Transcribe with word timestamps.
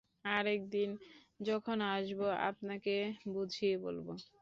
আরেক 0.31 0.61
দিন 0.69 0.89
যখন 1.39 1.77
আসব, 1.89 2.19
আপনাকে 2.49 2.95
বুঝিয়ে 3.33 3.75
বলব। 3.85 4.07